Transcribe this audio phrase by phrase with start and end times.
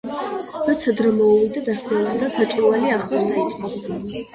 [0.69, 3.77] როცა დრო მოუვიდა, დასნეულდა და საჭურველი ახლოს დაიწყო.